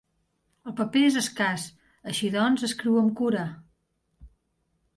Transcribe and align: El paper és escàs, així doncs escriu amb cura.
El 0.71 0.73
paper 0.79 1.03
és 1.09 1.17
escàs, 1.21 1.67
així 2.13 2.31
doncs 2.37 2.65
escriu 2.71 2.99
amb 3.05 3.15
cura. 3.23 3.47